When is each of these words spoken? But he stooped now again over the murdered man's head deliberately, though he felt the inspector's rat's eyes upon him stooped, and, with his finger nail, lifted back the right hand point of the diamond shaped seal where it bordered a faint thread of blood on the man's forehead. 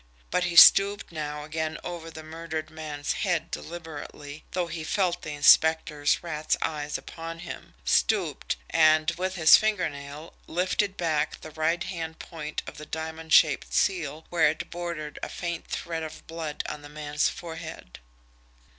But 0.31 0.45
he 0.45 0.55
stooped 0.55 1.11
now 1.11 1.43
again 1.43 1.77
over 1.83 2.09
the 2.09 2.23
murdered 2.23 2.71
man's 2.71 3.13
head 3.13 3.51
deliberately, 3.51 4.43
though 4.49 4.65
he 4.65 4.83
felt 4.83 5.21
the 5.21 5.29
inspector's 5.33 6.23
rat's 6.23 6.57
eyes 6.59 6.97
upon 6.97 7.37
him 7.37 7.75
stooped, 7.85 8.55
and, 8.71 9.11
with 9.11 9.35
his 9.35 9.57
finger 9.57 9.87
nail, 9.91 10.33
lifted 10.47 10.97
back 10.97 11.41
the 11.41 11.51
right 11.51 11.83
hand 11.83 12.17
point 12.17 12.63
of 12.65 12.77
the 12.77 12.85
diamond 12.87 13.31
shaped 13.31 13.75
seal 13.75 14.25
where 14.31 14.49
it 14.49 14.71
bordered 14.71 15.19
a 15.21 15.29
faint 15.29 15.67
thread 15.67 16.01
of 16.01 16.25
blood 16.25 16.63
on 16.67 16.81
the 16.81 16.89
man's 16.89 17.29
forehead. 17.29 17.99